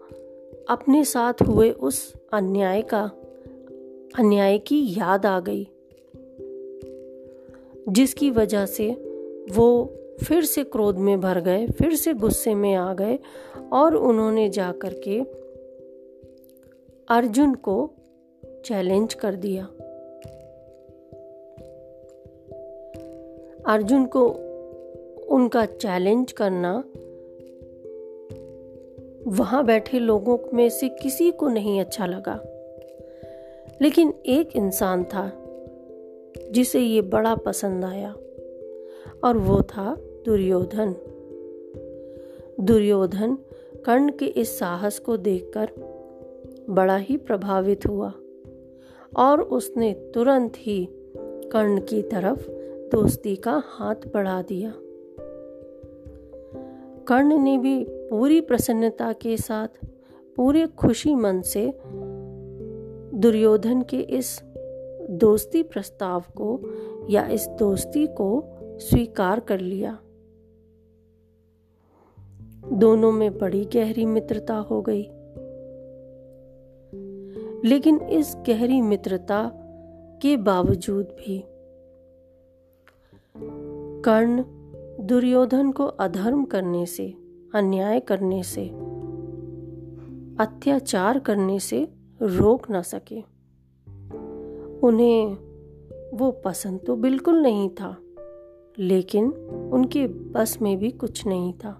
अपने 0.68 1.04
साथ 1.04 1.34
हुए 1.48 1.70
उस 1.70 2.14
अन्याय 2.32 2.82
का 2.82 3.10
अन्याय 4.18 4.58
की 4.58 4.92
याद 4.98 5.26
आ 5.26 5.40
गई। 5.40 5.68
जिसकी 7.88 8.30
वजह 8.30 8.66
से 8.66 8.90
वो 9.52 9.92
फिर 10.24 10.44
से 10.44 10.64
क्रोध 10.64 10.98
में 10.98 11.20
भर 11.20 11.40
गए, 11.40 11.66
फिर 11.66 11.94
से 11.94 12.14
गुस्से 12.14 12.54
में 12.54 12.74
आ 12.74 12.94
गए 12.94 13.18
और 13.72 13.94
उन्होंने 13.94 14.48
जा 14.48 14.72
कर 14.72 14.94
के 15.08 15.20
अर्जुन 17.08 17.54
को 17.54 17.90
चैलेंज 18.64 19.14
कर 19.14 19.34
दिया। 19.34 19.64
अर्जुन 23.66 24.06
को 24.06 24.26
उनका 25.30 25.66
चैलेंज 25.66 26.32
करना, 26.32 26.84
वहाँ 29.26 29.64
बैठे 29.64 29.98
लोगों 29.98 30.38
में 30.54 30.68
से 30.70 30.88
किसी 30.88 31.30
को 31.30 31.48
नहीं 31.48 31.80
अच्छा 31.80 32.06
लगा। 32.06 32.53
लेकिन 33.82 34.14
एक 34.26 34.56
इंसान 34.56 35.04
था 35.04 35.30
जिसे 36.52 36.80
ये 36.80 37.00
बड़ा 37.02 37.34
पसंद 37.34 37.84
आया, 37.84 38.14
और 39.24 39.36
वो 39.36 39.62
था 39.62 39.94
दुर्योधन। 40.24 40.94
दुर्योधन 42.60 43.38
कर्ण 43.86 44.12
के 44.12 44.26
इस 44.26 44.58
साहस 44.58 44.98
को 44.98 45.16
देखकर 45.16 45.70
बड़ा 46.70 46.96
ही 46.96 47.16
प्रभावित 47.16 47.86
हुआ, 47.86 48.12
और 49.16 49.40
उसने 49.40 49.92
तुरंत 50.14 50.52
ही 50.56 50.88
कर्ण 51.52 51.80
की 51.80 52.02
तरफ़ 52.02 52.50
दोस्ती 52.92 53.36
का 53.36 53.62
हाथ 53.66 53.94
बढ़ा 54.14 54.42
दिया। 54.42 54.72
कर्ण 57.08 57.38
ने 57.38 57.58
भी 57.58 57.86
पूरी 57.90 58.40
प्रसन्नता 58.40 59.12
के 59.12 59.36
साथ, 59.36 59.68
पूरे 60.36 60.66
खुशी 60.66 61.14
मन 61.14 61.40
से 61.40 61.72
दुर्योधन 63.24 63.82
के 63.82 63.96
इस 63.96 64.42
दोस्ती 65.10 65.62
प्रस्ताव 65.62 66.20
को 66.20 66.60
या 67.10 67.26
इस 67.26 67.46
दोस्ती 67.46 68.06
को 68.06 68.44
स्वीकार 68.62 69.40
कर 69.40 69.60
लिया। 69.60 69.98
दोनों 72.72 73.12
में 73.12 73.38
बड़ी 73.38 73.64
गहरी 73.64 74.06
मित्रता 74.06 74.54
हो 74.54 74.82
गई। 74.82 75.02
लेकिन 77.68 78.00
इस 78.00 78.36
गहरी 78.48 78.80
मित्रता 78.80 79.50
के 80.22 80.36
बावजूद 80.36 81.04
भी 81.04 81.44
कर्ण 84.02 84.44
दुर्योधन 85.06 85.72
को 85.72 85.84
अधर्म 85.84 86.44
करने 86.44 86.86
से, 86.86 87.14
अन्याय 87.54 88.00
करने 88.00 88.42
से, 88.42 88.68
अत्याचार 90.40 91.18
करने 91.18 91.58
से 91.58 92.03
रोक 92.22 92.70
ना 92.70 92.82
सके। 92.82 93.20
उन्हें 94.86 95.36
वो 96.16 96.30
पसंद 96.30 96.80
तो 96.86 96.96
बिल्कुल 96.96 97.34
नहीं 97.34 97.68
था, 97.70 97.96
लेकिन 98.78 99.32
उनके 99.72 100.06
बस 100.06 100.58
में 100.62 100.78
भी 100.78 100.90
कुछ 100.90 101.26
नहीं 101.26 101.52
था। 101.52 101.78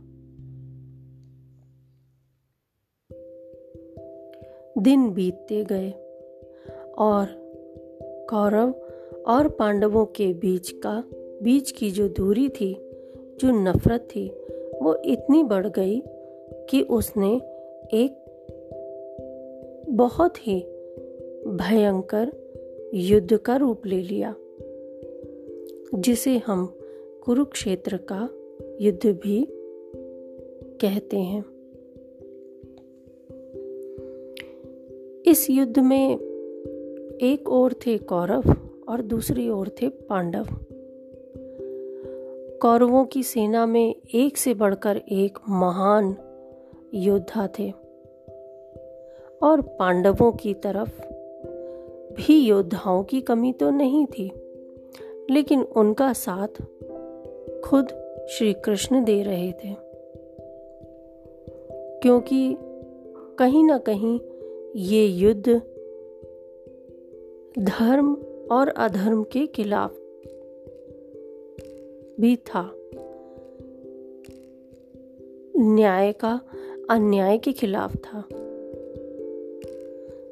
दिन 4.79 5.11
बीतते 5.11 5.65
गए 5.65 5.91
और 6.99 7.27
कौरव 8.31 8.71
और 9.27 9.49
पांडवों 9.49 10.07
के 10.07 10.33
बीच 10.35 10.71
का, 10.71 11.05
बीच 11.43 11.71
की 11.71 11.91
जो 11.91 12.09
दूरी 12.09 12.49
थी, 12.49 12.75
जो 13.41 13.51
नफरत 13.51 14.09
थी, 14.17 14.29
वो 14.83 14.95
इतनी 14.95 15.43
बढ़ 15.43 15.67
गई 15.67 16.03
कि 16.71 16.83
उसने 16.83 17.35
एक 17.93 18.24
बहुत 19.95 20.47
ही 20.47 20.61
भयंकर 21.47 22.33
युद्ध 22.95 23.37
का 23.37 23.57
रूप 23.57 23.87
ले 23.87 24.03
लिया, 24.03 24.35
जिसे 25.95 26.39
हम 26.39 26.79
कुरुक्षेत्र 27.25 27.97
का 27.97 28.29
युद्ध 28.81 29.07
भी 29.07 29.47
कहते 30.81 31.19
हैं। 31.19 31.45
इस 35.23 35.47
युद्ध 35.51 35.79
में 35.79 36.19
एक 37.23 37.49
ओर 37.49 37.73
थे 37.73 37.99
कौरव 37.99 38.43
और 38.89 39.03
दूसरी 39.03 39.49
ओर 39.49 39.69
थे 39.69 39.89
पांडव। 39.89 40.47
कौरवों 42.63 43.05
की 43.05 43.23
सेना 43.23 43.67
में 43.67 43.95
एक 44.15 44.37
से 44.37 44.55
बढ़कर 44.55 44.97
एक 44.97 45.39
महान 45.49 46.17
योद्धा 46.95 47.49
थे। 47.59 47.84
और 49.45 49.61
पांडवों 49.61 50.33
की 50.33 50.55
तरफ़ 50.55 51.01
भी 52.15 52.47
योद्धाओं 52.47 53.05
की 53.05 53.21
कमी 53.21 53.53
तो 53.53 53.71
नहीं 53.71 54.07
थी, 54.07 54.33
लेकिन 55.31 55.63
उनका 55.63 56.13
साथ 56.13 56.49
खुद 57.65 57.89
श्री 58.31 58.53
कृष्ण 58.53 59.05
दे 59.05 59.23
रहे 59.23 59.53
थे। 59.53 59.77
क्योंकि 62.03 62.57
कहीं 63.39 63.65
ना 63.65 63.79
कहीं 63.79 64.21
ये 64.77 65.07
युद्ध 65.07 65.49
धर्म 67.59 68.15
और 68.51 68.69
अधर्म 68.69 69.23
के 69.23 69.47
खिलाफ 69.47 69.95
भी 72.21 72.37
था। 72.37 72.75
न्याय 75.57 76.13
का 76.13 76.41
अन्याय 76.91 77.39
के 77.39 77.53
खिलाफ 77.53 77.97
था। 77.97 78.25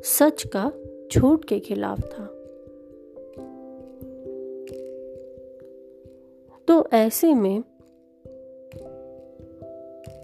सच 0.04 0.44
का 0.56 0.72
झूठ 1.12 1.44
के 1.44 1.58
खिलाफ 1.58 2.00
था। 2.00 2.26
तो 6.68 6.88
ऐसे 6.92 7.34
में 7.34 7.64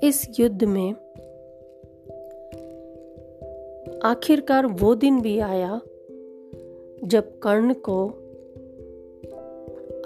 इस 0.03 0.41
युद्ध 0.41 0.64
में 0.64 0.95
आखिरकार 4.03 4.67
वो 4.67 4.95
दिन 4.95 5.21
भी 5.21 5.38
आया 5.38 5.81
जब 7.05 7.38
कर्ण 7.38 7.75
को 7.75 8.09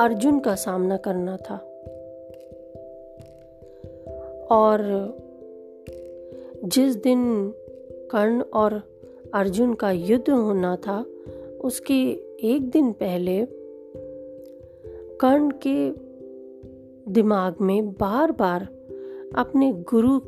अर्जुन 0.01 0.41
का 0.41 0.55
सामना 0.55 0.97
करना 0.97 1.37
था। 1.37 1.57
और 4.51 4.81
जिस 6.65 6.97
दिन 6.97 7.51
कर्ण 8.11 8.43
और 8.43 8.91
अर्जुन 9.35 9.75
का 9.75 9.90
युद्ध 9.90 10.31
होना 10.31 10.77
था, 10.77 11.07
उसके 11.61 12.11
एक 12.40 12.71
दिन 12.71 12.92
पहले 12.92 13.47
कर्ण 15.21 15.51
के 15.66 15.90
दिमाग 17.12 17.55
में 17.61 17.92
बार 17.92 18.33
बार 18.33 18.62
अपने 19.35 19.73
गुरु 19.73 20.21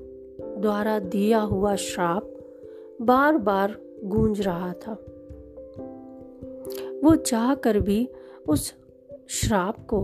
द्वारा 0.60 0.98
दिया 0.98 1.40
हुआ 1.40 1.76
श्राप 1.76 2.30
बार 3.02 3.38
बार 3.38 3.76
गूंज 4.04 4.40
रहा 4.40 4.72
था। 4.72 4.92
वो 7.04 7.16
चाह 7.16 7.54
कर 7.54 7.80
भी 7.80 8.08
उस 8.48 8.74
श्राप 9.28 9.76
को, 9.94 10.00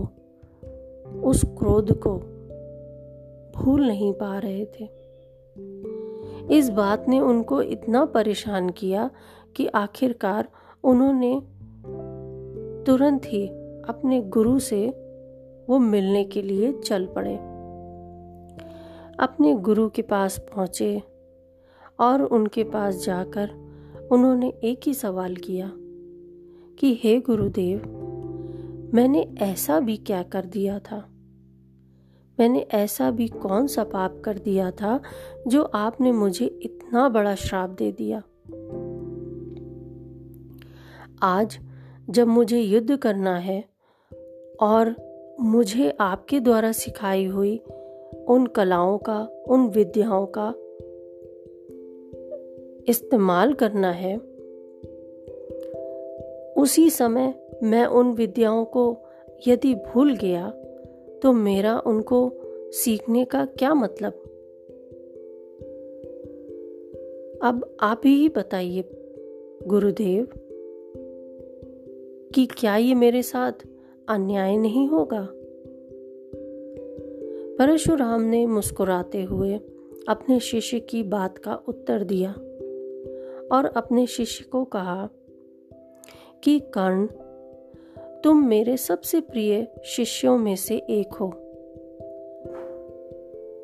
उस 1.21 1.43
क्रोध 1.45 1.99
को 2.07 2.17
भूल 3.55 3.87
नहीं 3.87 4.13
पा 4.13 4.39
रहे 4.39 4.65
थे। 4.65 5.00
इस 6.51 6.69
बात 6.69 7.05
ने 7.07 7.19
उनको 7.19 7.61
इतना 7.61 8.05
परेशान 8.05 8.69
किया 8.69 9.09
कि 9.55 9.67
आखिरकार 9.67 10.47
उन्होंने 10.83 11.41
तुरंत 12.85 13.21
ही 13.25 13.47
अपने 13.89 14.21
गुरु 14.21 14.59
से 14.59 14.89
वो 15.69 15.79
मिलने 15.79 16.23
के 16.23 16.41
लिए 16.41 16.73
चल 16.73 17.05
पड़े। 17.05 17.35
अपने 19.19 19.55
गुरु 19.55 19.89
के 19.89 20.01
पास 20.01 20.37
पहुँचे 20.37 21.03
और 21.99 22.21
उनके 22.21 22.63
पास 22.63 22.95
जाकर 22.95 23.49
उन्होंने 24.11 24.53
एक 24.63 24.81
ही 24.87 24.93
सवाल 24.93 25.35
किया 25.35 25.71
कि, 26.79 26.99
हे 27.03 27.19
गुरुदेव, 27.19 27.81
मैंने 28.93 29.35
ऐसा 29.37 29.79
भी 29.79 29.97
क्या 29.97 30.23
कर 30.23 30.45
दिया 30.45 30.79
था? 30.79 31.07
मैंने 32.39 32.59
ऐसा 32.59 33.11
भी 33.11 33.27
कौन 33.27 33.67
सा 33.67 33.83
पाप 33.83 34.21
कर 34.25 34.37
दिया 34.37 34.71
था 34.71 34.99
जो 35.47 35.63
आपने 35.63 36.11
मुझे 36.11 36.45
इतना 36.45 37.09
बड़ा 37.09 37.35
श्राप 37.35 37.69
दे 37.69 37.91
दिया? 37.91 38.23
आज 41.23 41.59
जब 42.09 42.27
मुझे 42.27 42.59
युद्ध 42.59 42.97
करना 42.97 43.37
है 43.37 43.65
और 44.59 44.95
मुझे 45.39 45.97
आपके 45.99 46.39
द्वारा 46.39 46.71
सिखाई 46.71 47.25
हुई 47.25 47.57
उन 48.27 48.45
कलाओं 48.45 48.97
का, 48.97 49.29
उन 49.47 49.67
विद्याओं 49.67 50.25
का 50.37 50.53
इस्तेमाल 52.87 53.53
करना 53.53 53.91
है, 53.91 54.17
उसी 56.53 56.89
समय 56.89 57.49
मैं 57.63 57.85
उन 57.85 58.11
विद्याओं 58.11 58.65
को 58.65 58.97
यदि 59.47 59.75
भूल 59.75 60.15
गया 60.15 60.53
तो 61.21 61.31
मेरा 61.31 61.79
उनको 61.79 62.31
सीखने 62.71 63.25
का 63.25 63.45
क्या 63.45 63.73
मतलब? 63.73 64.13
अब 67.43 67.77
आप 67.79 68.01
ही 68.05 68.29
बताइए, 68.29 68.83
गुरुदेव, 69.67 70.27
कि 72.35 72.45
क्या 72.45 72.75
ये 72.75 72.95
मेरे 72.95 73.23
साथ 73.23 73.51
अन्याय 74.07 74.57
नहीं 74.57 74.87
होगा? 74.87 75.27
परशुराम 77.57 78.21
ने 78.21 78.45
मुस्कुराते 78.45 79.23
हुए 79.23 79.59
अपने 80.09 80.39
शिष्य 80.39 80.79
की 80.79 81.03
बात 81.03 81.37
का 81.37 81.55
उत्तर 81.67 82.03
दिया 82.03 82.31
और 83.51 83.65
अपने 83.65 84.07
शिष्य 84.07 84.45
को 84.51 84.63
कहा 84.63 85.09
कि 86.43 86.59
कर्ण 86.59 87.07
तुम 88.23 88.45
मेरे 88.47 88.77
सबसे 88.77 89.21
प्रिय 89.21 89.67
शिष्यों 89.85 90.37
में 90.37 90.55
से 90.55 90.75
एक 90.75 91.13
हो। 91.13 91.27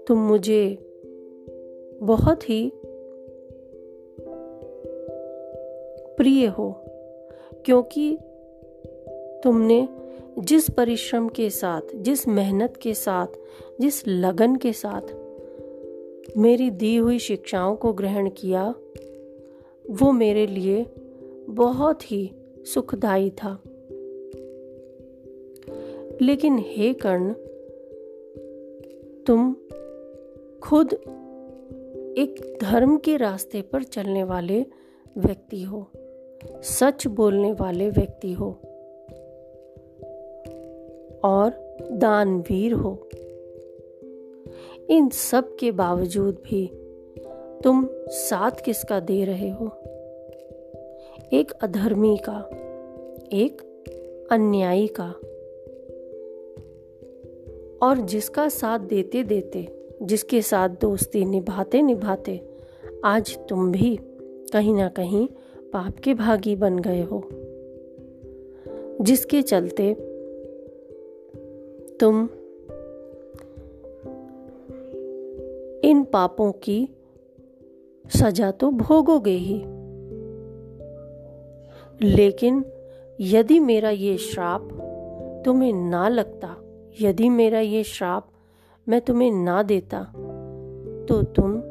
तुम 0.08 0.18
मुझे 0.18 0.78
बहुत 2.04 2.50
ही 2.50 2.72
प्रिय 6.18 6.48
हो, 6.48 6.72
क्योंकि 7.66 8.18
तुमने 9.44 9.90
जिस 10.40 10.70
परिश्रम 10.70 11.30
के 11.30 11.50
साथ, 11.50 11.82
जिस 11.96 12.28
मेहनत 12.28 12.78
के 12.78 12.94
साथ, 12.94 13.28
जिस 13.82 14.08
लगन 14.08 14.56
के 14.56 14.74
साथ 14.74 15.02
मेरी 16.38 16.70
दी 16.70 16.96
हुई 16.98 17.20
शिक्षाओं 17.20 17.76
को 17.76 17.94
ग्रहण 17.94 18.30
किया, 18.30 18.76
वो 19.92 20.12
मेरे 20.12 20.48
लिए 20.48 20.86
बहुत 21.50 22.12
ही 22.12 22.32
सुखदाई 22.74 23.30
था। 23.30 23.64
लेकिन 26.22 26.58
हे 26.58 26.94
कर्ण, 26.94 27.34
तुम 29.28 29.54
खुद 30.64 30.94
एक 32.18 32.58
धर्म 32.62 32.98
के 32.98 33.18
रास्ते 33.18 33.62
पर 33.62 33.84
चलने 33.84 34.24
वाले 34.24 34.66
व्यक्ति 35.18 35.64
हो, 35.64 35.88
सच 36.64 37.08
बोलने 37.08 37.54
वाले 37.54 37.90
व्यक्ति 37.90 38.34
हो, 38.34 38.52
और 41.24 41.78
दानवीर 41.92 42.74
हो। 42.74 43.10
इन 44.90 45.10
सब 45.10 45.56
के 45.56 45.72
बावजूद 45.72 46.36
भी 46.36 46.72
तुम 47.64 47.90
साथ 48.10 48.52
किसका 48.66 49.00
दे 49.00 49.26
रहे 49.26 49.50
हो? 49.50 49.68
एक 51.34 51.52
अधर्मी 51.62 52.18
का, 52.30 52.50
एक 53.34 53.62
अन्यायी 54.32 54.88
का। 54.88 55.14
और 57.82 57.98
जिसका 57.98 58.50
साथ 58.50 58.80
देते 58.80 59.24
देते, 59.24 59.90
जिसके 60.02 60.42
साथ 60.42 60.70
दोस्ती 60.70 61.26
निभाते 61.26 61.82
निभाते, 61.82 62.42
आज 63.06 63.40
तुम 63.50 63.72
भी 63.72 64.00
कहीं 64.54 64.74
ना 64.74 64.90
कहीं 64.90 65.28
पाप 65.74 65.94
के 65.94 66.14
भागी 66.14 66.56
बन 66.56 66.80
गए 66.80 67.04
हो। 67.04 67.30
जिसके 69.02 69.42
चलते 69.42 69.94
तुम 72.00 72.30
इन 75.84 76.04
पापों 76.04 76.52
की 76.52 76.90
सजा 78.16 78.52
तो 78.52 78.72
भोगोगे 78.72 79.32
ही। 79.32 79.64
लेकिन 82.02 82.66
यदि 83.20 83.60
मेरा 83.60 83.90
ये 83.90 84.18
श्राप 84.18 84.70
तुम्हें 85.46 85.74
ना 85.74 86.10
लगता 86.10 86.57
यदि 87.02 87.30
मेरा 87.30 87.60
ये 87.60 87.84
श्राप 87.84 88.30
मैं 88.90 89.02
तुम्हें 89.02 89.32
ना 89.32 89.64
देता 89.64 90.04
तो 91.10 91.24
तुम 91.24 91.62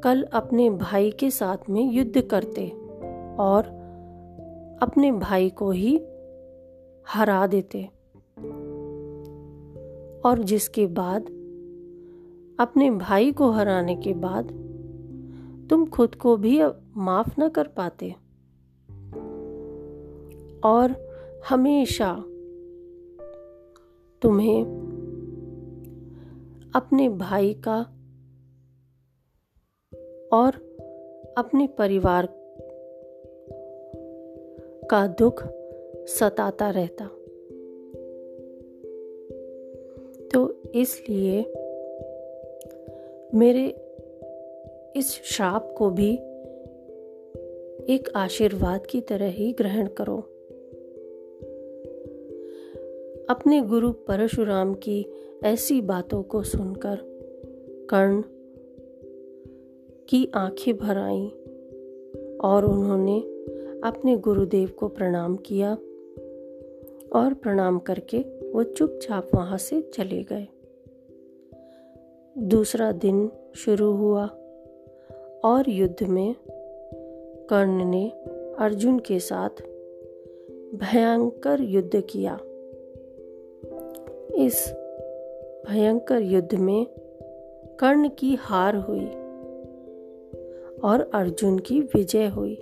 कल 0.00 0.22
अपने 0.22 0.70
भाई 0.70 1.10
के 1.10 1.30
साथ 1.30 1.70
में 1.70 1.92
युद्ध 1.92 2.20
करते 2.20 2.68
और 3.38 3.78
अपने 4.82 5.12
भाई 5.12 5.50
को 5.50 5.70
ही 5.70 5.96
हरा 7.08 7.46
देते। 7.46 7.90
और 10.28 10.38
जिसके 10.38 10.86
बाद, 10.86 11.22
अपने 12.60 12.90
भाई 12.90 13.32
को 13.32 13.50
हराने 13.50 13.96
के 13.96 14.12
बाद, 14.14 14.44
तुम 15.70 15.86
खुद 15.86 16.14
को 16.14 16.36
भी 16.36 16.62
माफ़ 16.96 17.40
न 17.40 17.48
कर 17.48 17.66
पाते। 17.66 18.14
और 20.64 21.08
हमेशा 21.48 22.24
तुम्हें 24.22 24.62
अपने 26.74 27.08
भाई 27.08 27.54
का 27.54 27.80
और 30.32 30.54
अपने 31.38 31.66
परिवार 31.66 32.28
का 34.90 35.06
दुख 35.06 35.42
सताता 36.06 36.70
रहता। 36.70 37.04
तो 40.28 40.62
इसलिए 40.74 41.42
मेरे 43.34 43.66
इस 44.96 45.20
श्राप 45.24 45.74
को 45.78 45.90
भी 45.90 46.14
एक 47.92 48.08
आशीर्वाद 48.16 48.86
की 48.86 49.00
तरह 49.00 49.28
ही 49.28 49.52
ग्रहण 49.52 49.86
करो। 49.86 50.37
अपने 53.30 53.60
गुरु 53.60 53.92
परशुराम 53.92 54.74
की 54.74 55.06
ऐसी 55.44 55.80
बातों 55.80 56.22
को 56.22 56.42
सुनकर 56.42 56.98
कर्ण 57.90 58.22
की 60.08 60.32
आँखें 60.34 60.76
भर 60.76 60.98
आईं 60.98 61.28
और 62.38 62.64
उन्होंने 62.64 63.20
अपने 63.84 64.16
गुरुदेव 64.16 64.68
को 64.68 64.88
प्रणाम 64.88 65.36
किया 65.36 65.74
और 67.12 67.34
प्रणाम 67.34 67.78
करके 67.78 68.18
वो 68.50 68.62
चुपचाप 68.62 69.28
वहाँ 69.34 69.58
से 69.58 69.80
चले 69.82 70.22
गए। 70.22 70.48
दूसरा 72.38 72.92
दिन 72.92 73.30
शुरू 73.56 73.92
हुआ 73.92 74.26
और 75.44 75.64
युद्ध 75.68 76.02
में 76.02 76.34
कर्ण 77.50 77.84
ने 77.84 78.08
अर्जुन 78.58 78.98
के 78.98 79.18
साथ 79.18 79.62
भयंकर 80.74 81.60
युद्ध 81.60 82.00
किया। 82.00 82.38
इस 84.38 84.72
भयंकर 85.68 86.22
युद्ध 86.22 86.54
में 86.54 86.86
कर्ण 87.80 88.08
की 88.08 88.34
हार 88.34 88.76
हुई 88.76 89.06
और 90.84 91.10
अर्जुन 91.14 91.58
की 91.58 91.80
विजय 91.80 92.26
हुई। 92.26 92.54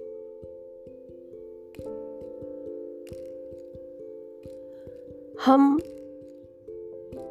हम 5.45 5.81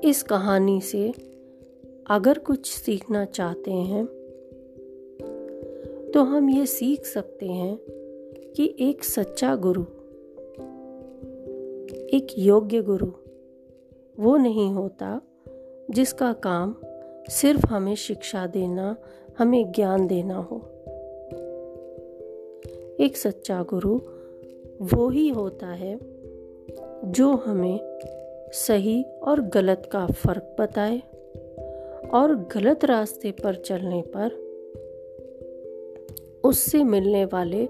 इस 0.03 0.23
कहानी 0.23 0.81
से 0.81 1.13
अगर 2.07 2.39
कुछ 2.39 2.71
सीखना 2.71 3.25
चाहते 3.25 3.71
हैं 3.71 4.05
तो 6.13 6.23
हम 6.23 6.49
ये 6.49 6.65
सीख 6.65 7.05
सकते 7.05 7.45
हैं 7.45 7.79
कि 8.55 8.75
एक 8.79 9.03
सच्चा 9.03 9.55
गुरु, 9.55 9.81
एक 12.17 12.27
योग्य 12.37 12.81
गुरु 12.81 13.24
वो 14.19 14.37
नहीं 14.37 14.73
होता 14.73 15.21
जिसका 15.91 16.33
काम 16.33 16.75
सिर्फ़ 17.29 17.65
हमें 17.65 17.95
शिक्षा 17.95 18.47
देना, 18.47 18.95
हमें 19.37 19.71
ज्ञान 19.71 20.07
देना 20.07 20.35
हो। 20.35 20.57
एक 22.99 23.17
सच्चा 23.17 23.63
गुरु 23.63 23.99
वो 24.81 25.09
ही 25.09 25.29
होता 25.29 25.67
है 25.67 25.99
जो 27.11 27.35
हमें 27.35 27.99
सही 28.53 29.03
और 29.03 29.41
गलत 29.41 29.89
का 29.91 30.07
फ़र्क 30.07 30.55
बताए 30.59 30.99
और 32.13 32.35
गलत 32.35 32.85
रास्ते 32.85 33.31
पर 33.31 33.55
चलने 33.55 34.01
पर 34.01 34.45
उससे 36.43 36.83
मिलने 36.83 37.25
वाले 37.25 37.69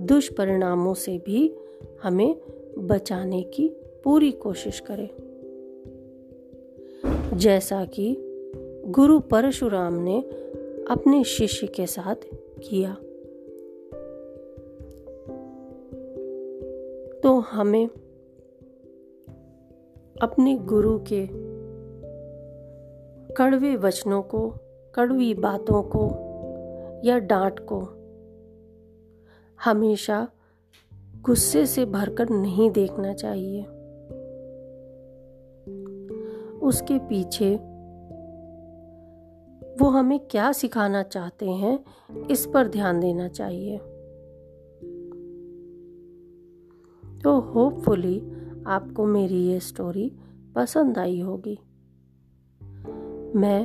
दुष्परिणामों 0.00 0.94
से 0.94 1.18
भी 1.18 1.54
हमें 2.02 2.40
बचाने 2.78 3.42
की 3.42 3.68
पूरी 4.04 4.32
कोशिश 4.32 4.80
करें। 4.80 5.08
जैसा 7.36 7.84
कि 7.84 8.16
गुरु 8.86 9.20
परशुराम 9.20 9.94
ने 9.94 10.20
अपने 10.90 11.24
शिष्य 11.24 11.66
के 11.66 11.86
साथ 11.86 12.14
किया। 12.34 12.94
तो 17.20 17.38
हमें 17.38 17.86
अपने 20.22 20.58
गुरु 20.58 20.98
के 21.12 21.26
कड़वे 23.34 23.76
वचनों 23.76 24.22
को, 24.22 24.54
कड़वी 24.94 25.34
बातों 25.34 25.82
को 25.82 26.04
या 27.04 27.18
डांट 27.18 27.60
को 27.72 27.80
हमेशा 29.64 30.28
गुस्से 31.22 31.66
से 31.66 31.84
भरकर 31.84 32.28
नहीं 32.28 32.70
देखना 32.70 33.14
चाहिए। 33.14 33.66
उसके 36.66 36.98
पीछे। 36.98 37.54
वो 39.80 39.88
हमें 39.88 40.20
क्या 40.20 40.52
सिखाना 40.52 41.02
चाहते 41.02 41.50
हैं, 41.50 41.84
इस 42.30 42.46
पर 42.46 42.68
ध्यान 42.68 43.00
देना 43.00 43.28
चाहिए। 43.28 43.78
तो 47.20 47.40
होपफुली 47.40 48.22
आपको 48.66 49.06
मेरी 49.06 49.46
ये 49.46 49.60
स्टोरी 49.60 50.12
पसंद 50.56 50.98
आई 50.98 51.20
होगी। 51.20 51.58
मैं 53.38 53.64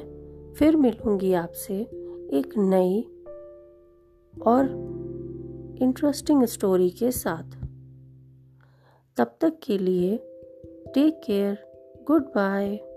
फिर 0.54 0.76
मिलूँगी 0.76 1.34
आपसे 1.34 1.82
एक 2.34 2.54
नई 2.58 3.02
और 4.48 4.66
इंटरेस्टिंग 5.82 6.44
स्टोरी 6.44 6.90
के 6.90 7.12
साथ। 7.12 7.58
तब 9.18 9.38
तक 9.42 9.60
के 9.64 9.78
लिए 9.78 10.18
टेक 10.96 11.22
केयर 11.26 11.58
गुड 12.08 12.24
बाय 12.24 12.91